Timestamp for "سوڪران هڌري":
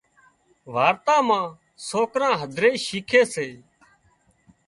1.89-2.71